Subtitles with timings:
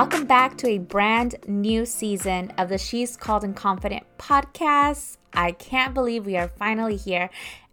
[0.00, 5.18] Welcome back to a brand new season of the She's Called and Confident podcast.
[5.34, 7.28] I can't believe we are finally here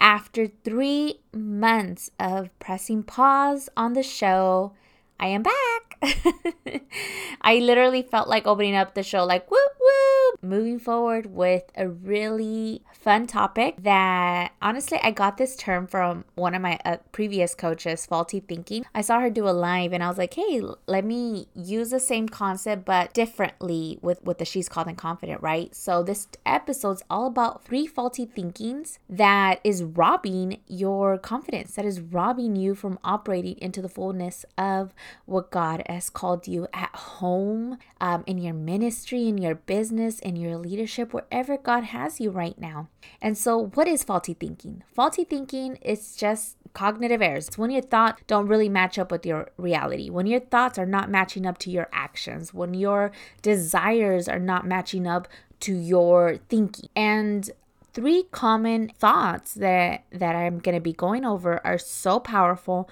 [0.00, 4.72] after three months of pressing pause on the show.
[5.18, 6.84] I am back.
[7.42, 11.88] I literally felt like opening up the show, like, woo woo, moving forward with a
[11.88, 17.54] really fun topic that honestly, I got this term from one of my uh, previous
[17.54, 18.84] coaches, Faulty Thinking.
[18.94, 22.00] I saw her do a live and I was like, hey, let me use the
[22.00, 25.74] same concept but differently with, with the She's Called and Confident, right?
[25.74, 32.00] So this episode's all about three faulty thinkings that is robbing your confidence, that is
[32.00, 34.92] robbing you from operating into the fullness of
[35.26, 40.31] what God has called you at home, um, in your ministry, in your business, in
[40.36, 42.88] your leadership, wherever God has you right now.
[43.20, 44.82] And so, what is faulty thinking?
[44.94, 47.48] Faulty thinking is just cognitive errors.
[47.48, 50.86] It's when your thoughts don't really match up with your reality, when your thoughts are
[50.86, 55.28] not matching up to your actions, when your desires are not matching up
[55.60, 56.88] to your thinking.
[56.96, 57.50] And
[57.92, 62.88] three common thoughts that that I'm going to be going over are so powerful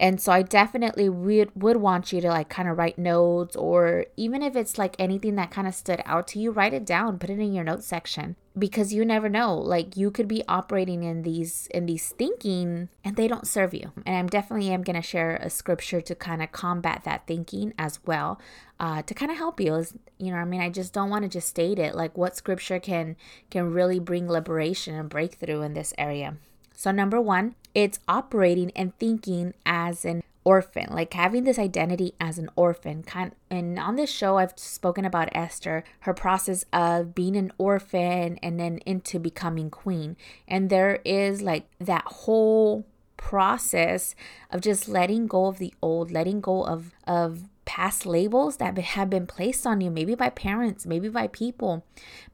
[0.00, 4.06] and so I definitely would, would want you to like kind of write notes or
[4.16, 7.18] even if it's like anything that kind of stood out to you, write it down,
[7.18, 8.36] put it in your notes section.
[8.58, 13.16] Because you never know like you could be operating in these in these thinking and
[13.16, 13.92] they don't serve you.
[14.06, 17.74] And i'm definitely am going to share a scripture to kind of combat that thinking
[17.78, 18.40] as well
[18.80, 19.74] uh, to kind of help you.
[19.74, 20.62] As you know i mean?
[20.62, 21.94] I just don't want to just state it.
[21.94, 23.16] Like what scripture can
[23.50, 26.38] can really bring liberation and breakthrough in this area
[26.80, 32.38] so, number one, it's operating and thinking as an orphan, like having this identity as
[32.38, 33.04] an orphan.
[33.50, 38.58] And on this show, I've spoken about Esther, her process of being an orphan and
[38.58, 40.16] then into becoming queen.
[40.48, 42.86] And there is like that whole
[43.18, 44.14] process
[44.50, 49.10] of just letting go of the old, letting go of of past labels that have
[49.10, 51.84] been placed on you, maybe by parents, maybe by people,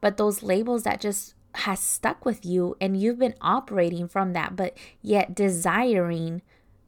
[0.00, 4.56] but those labels that just has stuck with you and you've been operating from that,
[4.56, 6.42] but yet desiring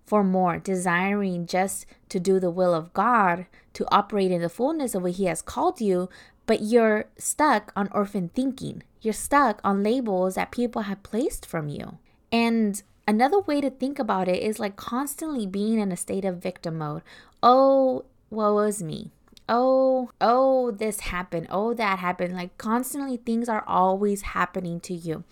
[0.06, 4.94] for more, desiring just to do the will of God, to operate in the fullness
[4.94, 6.08] of what He has called you,
[6.46, 8.82] but you're stuck on orphan thinking.
[9.02, 11.98] You're stuck on labels that people have placed from you.
[12.32, 16.38] And another way to think about it is like constantly being in a state of
[16.38, 17.02] victim mode.
[17.42, 19.12] Oh, woe is me
[19.48, 22.34] oh, oh, this happened, oh, that happened.
[22.34, 25.24] Like constantly, things are always happening to you.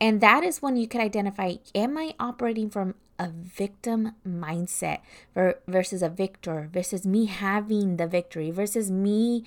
[0.00, 4.98] And that is when you can identify am I operating from a victim mindset
[5.66, 9.44] versus a victor, versus me having the victory, versus me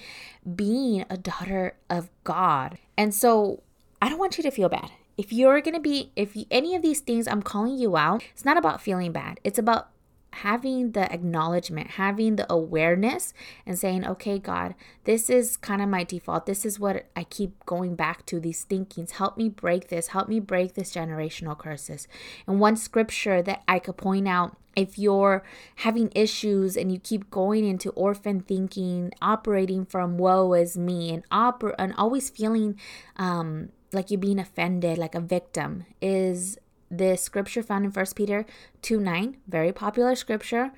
[0.55, 2.77] being a daughter of God.
[2.97, 3.61] And so
[4.01, 4.91] I don't want you to feel bad.
[5.17, 8.23] If you're going to be, if you, any of these things I'm calling you out,
[8.31, 9.39] it's not about feeling bad.
[9.43, 9.89] It's about
[10.31, 13.33] having the acknowledgement, having the awareness,
[13.65, 16.45] and saying, okay, God, this is kind of my default.
[16.45, 19.11] This is what I keep going back to these thinkings.
[19.11, 20.07] Help me break this.
[20.07, 22.07] Help me break this generational curses.
[22.45, 25.43] And one scripture that I could point out if you're
[25.77, 31.27] having issues and you keep going into orphan thinking, operating from woe is me, and
[31.29, 32.79] oper- and always feeling
[33.15, 36.59] um, like you're being offended, like a victim, is
[36.89, 38.45] this scripture found in 1 Peter
[38.81, 40.71] 2 9, very popular scripture.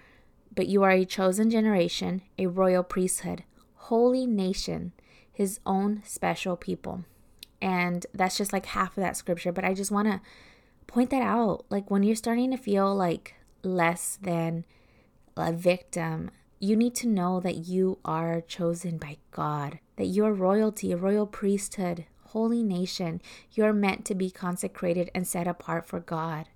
[0.53, 3.43] But you are a chosen generation, a royal priesthood,
[3.75, 4.93] holy nation,
[5.31, 7.05] his own special people.
[7.61, 9.51] And that's just like half of that scripture.
[9.51, 10.21] But I just want to
[10.87, 11.65] point that out.
[11.69, 14.65] Like when you're starting to feel like less than
[15.37, 20.91] a victim, you need to know that you are chosen by God, that you're royalty,
[20.91, 23.21] a royal priesthood, holy nation.
[23.51, 26.47] You're meant to be consecrated and set apart for God.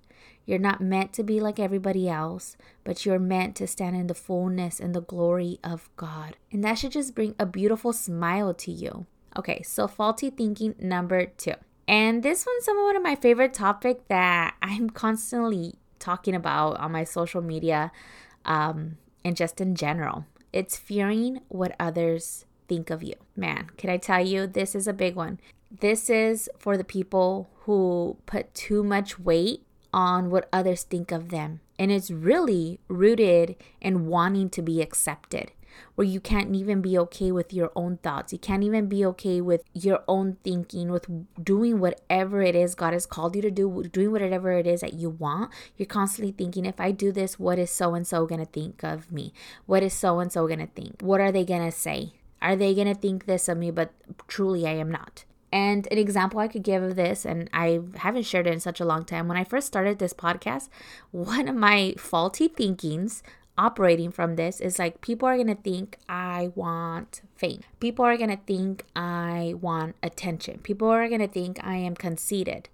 [0.46, 4.14] You're not meant to be like everybody else, but you're meant to stand in the
[4.14, 6.36] fullness and the glory of God.
[6.52, 9.06] And that should just bring a beautiful smile to you.
[9.36, 11.54] Okay, so faulty thinking number two.
[11.88, 17.04] And this one's one of my favorite topic that I'm constantly talking about on my
[17.04, 17.90] social media
[18.44, 20.26] um, and just in general.
[20.52, 23.14] It's fearing what others think of you.
[23.36, 25.40] Man, can I tell you, this is a big one.
[25.80, 31.30] This is for the people who put too much weight on what others think of
[31.30, 31.60] them.
[31.78, 35.50] And it's really rooted in wanting to be accepted,
[35.96, 38.32] where you can't even be okay with your own thoughts.
[38.32, 41.06] You can't even be okay with your own thinking, with
[41.42, 44.94] doing whatever it is God has called you to do, doing whatever it is that
[44.94, 45.50] you want.
[45.76, 48.84] You're constantly thinking, if I do this, what is so and so going to think
[48.84, 49.32] of me?
[49.66, 51.02] What is so and so going to think?
[51.02, 52.12] What are they going to say?
[52.40, 53.92] Are they going to think this of me, but
[54.28, 55.24] truly I am not?
[55.54, 58.80] And an example I could give of this, and I haven't shared it in such
[58.80, 60.68] a long time, when I first started this podcast,
[61.12, 63.22] one of my faulty thinkings
[63.56, 67.60] operating from this is like people are going to think I want fame.
[67.78, 70.58] People are going to think I want attention.
[70.58, 72.68] People are going to think I am conceited.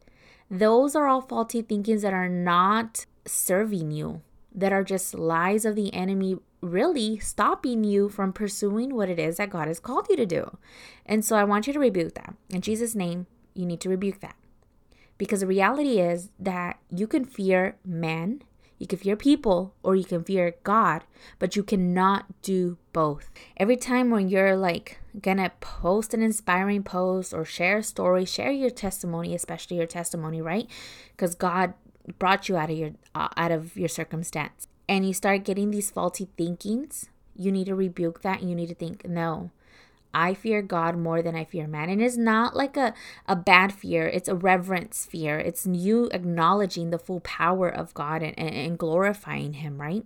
[0.50, 4.22] Those are all faulty thinkings that are not serving you,
[4.54, 9.36] that are just lies of the enemy, really stopping you from pursuing what it is
[9.36, 10.58] that God has called you to do.
[11.06, 12.34] And so I want you to rebuke that.
[12.50, 14.36] In Jesus' name, you need to rebuke that.
[15.18, 18.42] Because the reality is that you can fear men
[18.80, 21.04] you can fear people or you can fear God,
[21.38, 23.30] but you cannot do both.
[23.58, 28.50] Every time when you're like gonna post an inspiring post or share a story, share
[28.50, 30.66] your testimony, especially your testimony, right?
[31.10, 31.74] Because God
[32.18, 35.88] brought you out of your uh, out of your circumstance, and you start getting these
[35.88, 37.08] faulty thinkings.
[37.36, 39.52] You need to rebuke that, and you need to think, no,
[40.12, 41.88] I fear God more than I fear man.
[41.88, 42.92] And it's not like a,
[43.28, 45.38] a bad fear, it's a reverence fear.
[45.38, 50.04] It's you acknowledging the full power of God and, and, and glorifying Him, right?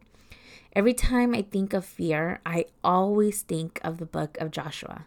[0.76, 5.06] Every time I think of fear, I always think of the book of Joshua.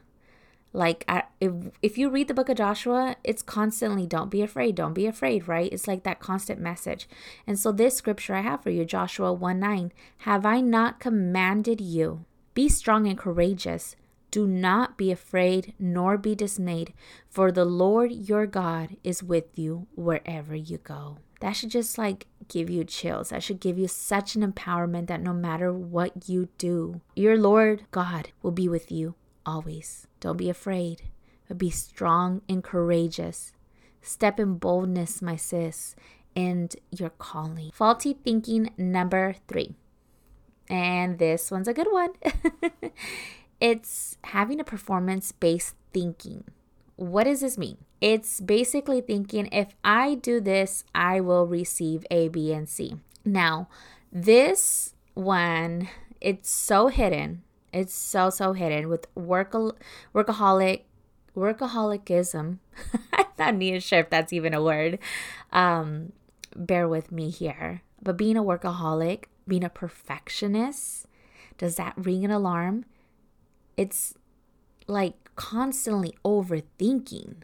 [0.74, 4.76] Like, I, if, if you read the book of Joshua, it's constantly don't be afraid,
[4.76, 5.72] don't be afraid, right?
[5.72, 7.08] It's like that constant message.
[7.46, 11.82] And so, this scripture I have for you, Joshua 1 9, have I not commanded
[11.82, 12.26] you?
[12.54, 13.96] Be strong and courageous.
[14.30, 16.94] Do not be afraid nor be dismayed,
[17.30, 21.20] for the Lord your God is with you wherever you go.
[21.40, 23.30] That should just like give you chills.
[23.30, 27.84] That should give you such an empowerment that no matter what you do, your Lord
[27.92, 29.16] God will be with you
[29.46, 30.07] always.
[30.20, 31.04] Don't be afraid,
[31.48, 33.54] but be strong and courageous.
[34.02, 35.96] Step in boldness, my sis,
[36.36, 37.72] and your calling.
[37.74, 39.76] Faulty thinking number three.
[40.70, 42.12] And this one's a good one.
[43.60, 46.44] It's having a performance based thinking.
[46.96, 47.78] What does this mean?
[48.02, 52.98] It's basically thinking if I do this, I will receive A, B, and C.
[53.26, 53.68] Now,
[54.12, 55.90] this one,
[56.22, 57.44] it's so hidden.
[57.78, 59.52] It's so, so hidden with work,
[60.16, 60.82] workaholic,
[61.36, 62.58] workaholicism.
[63.38, 64.98] Not even sure if that's even a word.
[65.52, 66.12] Um,
[66.56, 67.84] bear with me here.
[68.02, 71.06] But being a workaholic, being a perfectionist,
[71.60, 72.86] does that ring an alarm?
[73.78, 74.16] It's
[74.88, 77.36] like constantly overthinking.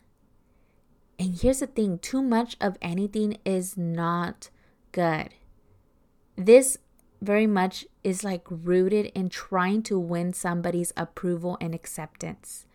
[1.20, 4.50] And here's the thing too much of anything is not
[4.92, 5.30] good.
[6.36, 6.80] This
[7.24, 12.66] very much is like rooted in trying to win somebody's approval and acceptance.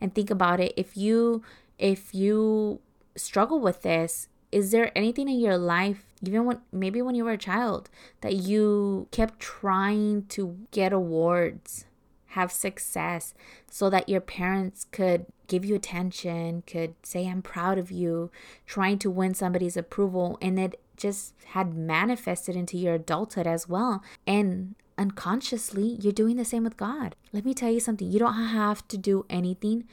[0.00, 1.42] And think about it if you
[1.78, 2.80] if you
[3.16, 7.32] struggle with this, is there anything in your life even when maybe when you were
[7.32, 7.90] a child
[8.22, 11.84] that you kept trying to get awards
[12.32, 13.34] have success
[13.70, 18.30] so that your parents could give you attention, could say, I'm proud of you,
[18.66, 20.38] trying to win somebody's approval.
[20.42, 24.02] And it just had manifested into your adulthood as well.
[24.26, 27.16] And unconsciously, you're doing the same with God.
[27.32, 29.84] Let me tell you something you don't have to do anything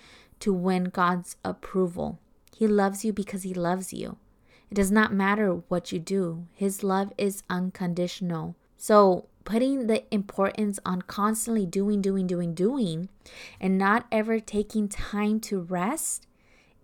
[0.42, 2.19] to win God's approval.
[2.56, 4.18] He loves you because He loves you.
[4.69, 8.56] It does not matter what you do, His love is unconditional.
[8.78, 13.10] So, putting the importance on constantly doing, doing, doing, doing,
[13.62, 16.27] and not ever taking time to rest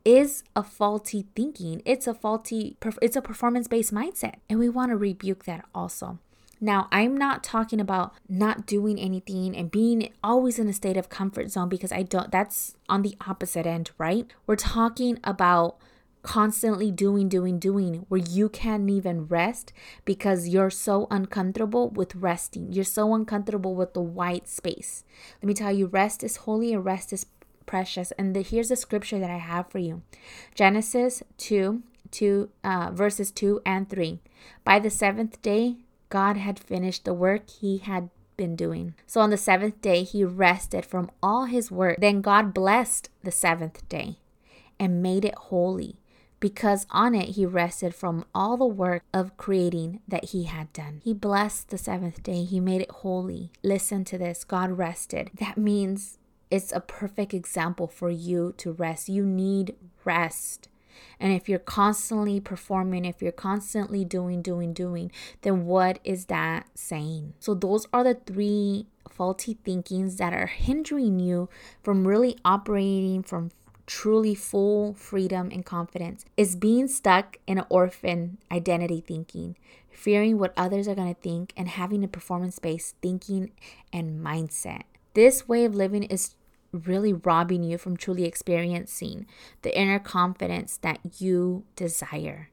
[0.04, 1.82] is a faulty thinking.
[1.86, 4.36] It's a faulty, it's a performance based mindset.
[4.50, 6.20] And we want to rebuke that also.
[6.64, 11.10] Now, I'm not talking about not doing anything and being always in a state of
[11.10, 14.28] comfort zone because I don't, that's on the opposite end, right?
[14.46, 15.78] We're talking about
[16.22, 19.74] constantly doing, doing, doing, where you can't even rest
[20.06, 22.72] because you're so uncomfortable with resting.
[22.72, 25.04] You're so uncomfortable with the white space.
[25.42, 27.26] Let me tell you, rest is holy and rest is
[27.72, 28.12] precious.
[28.18, 30.02] And the, here's the scripture that I have for you
[30.54, 34.20] Genesis 2, 2 uh, verses 2 and 3.
[34.66, 35.78] By the seventh day,
[36.10, 38.94] God had finished the work he had been doing.
[39.08, 41.96] So on the seventh day, he rested from all his work.
[42.02, 44.18] Then God blessed the seventh day
[44.78, 45.96] and made it holy
[46.42, 51.00] because on it he rested from all the work of creating that he had done.
[51.06, 53.52] He blessed the seventh day, he made it holy.
[53.64, 55.32] Listen to this God rested.
[55.40, 56.18] That means
[56.52, 59.10] it's a perfect example for you to rest.
[59.10, 60.68] You need rest.
[61.20, 66.68] And if you're constantly performing, if you're constantly doing, doing, doing, then what is that
[66.76, 67.34] saying?
[67.40, 71.50] So, those are the three faulty thinkings that are hindering you
[71.82, 73.52] from really operating from
[73.86, 79.58] truly full freedom and confidence is being stuck in an orphan identity thinking,
[79.90, 83.52] fearing what others are going to think, and having a performance based thinking
[83.92, 84.84] and mindset.
[85.14, 86.36] This way of living is
[86.72, 89.26] really robbing you from truly experiencing
[89.62, 92.50] the inner confidence that you desire.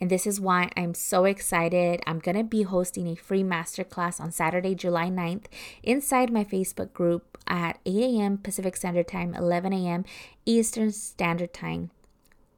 [0.00, 2.00] And this is why I'm so excited.
[2.06, 5.44] I'm going to be hosting a free masterclass on Saturday, July 9th,
[5.82, 8.38] inside my Facebook group at 8 a.m.
[8.38, 10.04] Pacific Standard Time, 11 a.m.
[10.46, 11.90] Eastern Standard Time.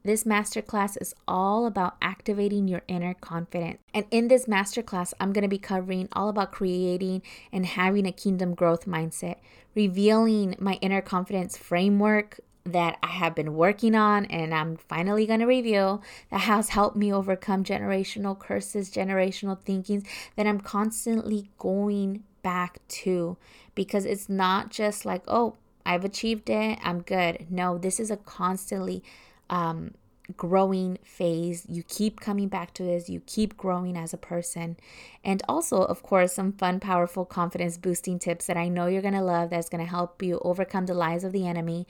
[0.05, 3.79] This masterclass is all about activating your inner confidence.
[3.93, 7.21] And in this masterclass, I'm going to be covering all about creating
[7.53, 9.37] and having a kingdom growth mindset,
[9.75, 15.41] revealing my inner confidence framework that I have been working on and I'm finally going
[15.41, 20.03] to reveal that has helped me overcome generational curses, generational thinkings
[20.35, 23.37] that I'm constantly going back to
[23.75, 25.55] because it's not just like, oh,
[25.85, 27.47] I've achieved it, I'm good.
[27.49, 29.03] No, this is a constantly
[29.49, 29.93] um,
[30.37, 31.65] growing phase.
[31.67, 34.77] You keep coming back to this, you keep growing as a person.
[35.23, 39.13] And also, of course, some fun, powerful, confidence boosting tips that I know you're going
[39.13, 41.87] to love that's going to help you overcome the lies of the enemy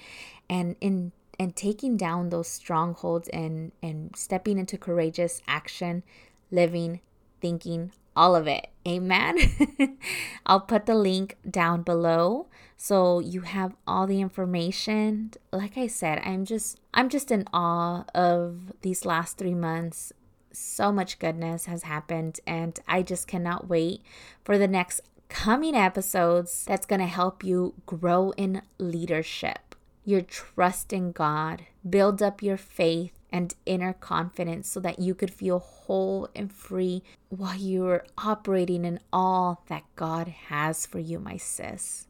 [0.50, 6.04] and in and taking down those strongholds and and stepping into courageous action,
[6.52, 7.02] living,
[7.42, 8.68] thinking, all of it.
[8.88, 9.38] Amen.
[10.46, 15.32] I'll put the link down below so you have all the information.
[15.52, 20.12] Like I said, I'm just I'm just in awe of these last 3 months.
[20.52, 24.02] So much goodness has happened and I just cannot wait
[24.44, 29.76] for the next coming episodes that's going to help you grow in leadership.
[30.06, 35.34] Your trust in God, build up your faith and inner confidence so that you could
[35.34, 41.36] feel whole and free while you're operating in all that God has for you, my
[41.36, 42.08] sis.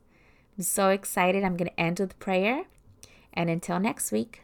[0.58, 1.44] I'm so excited.
[1.44, 2.66] I'm going to end with prayer.
[3.34, 4.43] And until next week,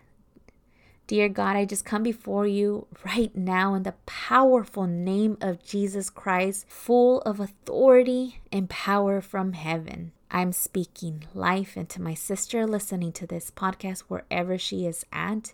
[1.09, 6.07] Dear God, I just come before you right now in the powerful name of Jesus
[6.07, 10.11] Christ, full of authority and power from heaven.
[10.29, 15.53] I'm speaking life into my sister listening to this podcast wherever she is at.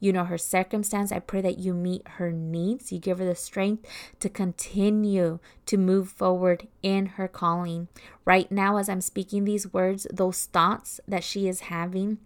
[0.00, 1.12] You know her circumstance.
[1.12, 2.90] I pray that you meet her needs.
[2.90, 7.86] You give her the strength to continue to move forward in her calling.
[8.24, 12.18] Right now, as I'm speaking these words, those thoughts that she is having,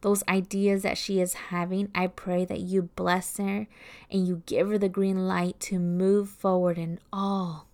[0.00, 3.66] those ideas that she is having, I pray that you bless her
[4.10, 7.68] and you give her the green light to move forward in all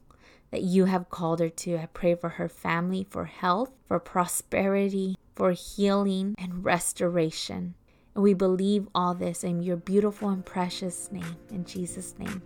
[0.51, 1.77] that you have called her to.
[1.77, 7.75] I pray for her family, for health, for prosperity, for healing and restoration.
[8.15, 11.37] And we believe all this in your beautiful and precious name.
[11.51, 12.43] In Jesus' name.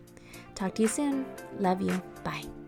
[0.55, 1.27] Talk to you soon.
[1.59, 2.03] Love you.
[2.25, 2.68] Bye.